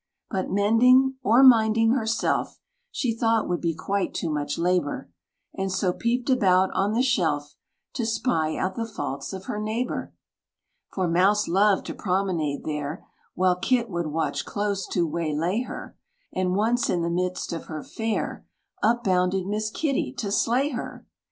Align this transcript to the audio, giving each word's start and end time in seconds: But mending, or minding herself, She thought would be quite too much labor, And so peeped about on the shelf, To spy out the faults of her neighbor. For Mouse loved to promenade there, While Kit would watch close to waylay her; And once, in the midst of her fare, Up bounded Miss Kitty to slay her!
But 0.31 0.49
mending, 0.49 1.17
or 1.21 1.43
minding 1.43 1.91
herself, 1.91 2.59
She 2.89 3.15
thought 3.15 3.47
would 3.47 3.61
be 3.61 3.75
quite 3.75 4.15
too 4.15 4.31
much 4.31 4.57
labor, 4.57 5.11
And 5.53 5.71
so 5.71 5.93
peeped 5.93 6.27
about 6.27 6.71
on 6.73 6.93
the 6.93 7.03
shelf, 7.03 7.55
To 7.93 8.05
spy 8.07 8.57
out 8.57 8.73
the 8.73 8.87
faults 8.87 9.31
of 9.31 9.45
her 9.45 9.59
neighbor. 9.61 10.11
For 10.91 11.07
Mouse 11.07 11.47
loved 11.47 11.85
to 11.85 11.93
promenade 11.93 12.63
there, 12.63 13.05
While 13.35 13.57
Kit 13.57 13.91
would 13.91 14.07
watch 14.07 14.43
close 14.43 14.87
to 14.87 15.05
waylay 15.05 15.61
her; 15.67 15.95
And 16.33 16.55
once, 16.55 16.89
in 16.89 17.03
the 17.03 17.11
midst 17.11 17.53
of 17.53 17.65
her 17.65 17.83
fare, 17.83 18.43
Up 18.81 19.03
bounded 19.03 19.45
Miss 19.45 19.69
Kitty 19.69 20.11
to 20.13 20.31
slay 20.31 20.69
her! 20.69 21.05